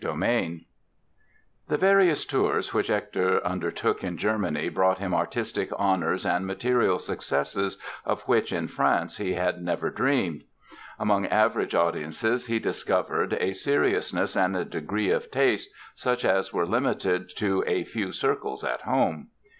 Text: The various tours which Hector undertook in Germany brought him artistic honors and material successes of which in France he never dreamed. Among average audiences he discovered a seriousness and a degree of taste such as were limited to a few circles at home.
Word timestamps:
The 0.03 0.63
various 1.77 2.25
tours 2.25 2.73
which 2.73 2.87
Hector 2.87 3.39
undertook 3.45 4.03
in 4.03 4.17
Germany 4.17 4.67
brought 4.69 4.97
him 4.97 5.13
artistic 5.13 5.69
honors 5.77 6.25
and 6.25 6.47
material 6.47 6.97
successes 6.97 7.77
of 8.03 8.23
which 8.23 8.51
in 8.51 8.67
France 8.67 9.17
he 9.17 9.35
never 9.59 9.91
dreamed. 9.91 10.43
Among 10.97 11.27
average 11.27 11.75
audiences 11.75 12.47
he 12.47 12.57
discovered 12.57 13.33
a 13.39 13.53
seriousness 13.53 14.35
and 14.35 14.57
a 14.57 14.65
degree 14.65 15.11
of 15.11 15.29
taste 15.29 15.69
such 15.93 16.25
as 16.25 16.51
were 16.51 16.65
limited 16.65 17.29
to 17.37 17.63
a 17.67 17.83
few 17.83 18.11
circles 18.11 18.63
at 18.63 18.81
home. 18.81 19.27